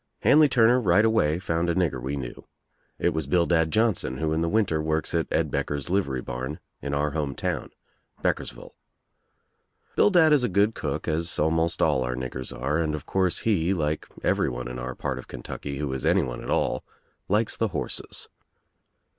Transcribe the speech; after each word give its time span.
Hanley 0.23 0.49
Turner 0.49 0.81
right 0.81 1.05
away 1.05 1.37
found 1.37 1.69
a 1.69 1.75
nigger 1.75 2.01
we 2.01 2.15
knew. 2.15 2.47
It 2.97 3.09
was 3.13 3.27
Bildad 3.27 3.69
Johnson 3.69 4.17
who 4.17 4.33
in 4.33 4.41
the 4.41 4.49
winter 4.49 4.81
works 4.81 5.13
at 5.13 5.27
Ed 5.29 5.51
Becker's 5.51 5.91
Uvery 5.91 6.25
barn 6.25 6.57
in 6.81 6.95
our 6.95 7.11
home 7.11 7.35
town, 7.35 7.69
BeckersvUle. 8.23 8.71
Bildad 9.95 10.33
is 10.33 10.43
a 10.43 10.49
good 10.49 10.73
cook 10.73 11.07
as 11.07 11.37
almost 11.37 11.83
all 11.83 12.01
our 12.03 12.15
niggers 12.15 12.51
are 12.51 12.79
and 12.79 12.95
of 12.95 13.05
course 13.05 13.41
he, 13.41 13.75
like 13.75 14.07
everyone 14.23 14.67
in 14.67 14.79
our 14.79 14.95
part 14.95 15.19
of 15.19 15.27
Kentucky 15.27 15.77
who 15.77 15.93
is 15.93 16.03
anyone 16.03 16.41
at 16.41 16.49
all, 16.49 16.83
likes 17.27 17.55
the 17.55 17.67
horses. 17.67 18.27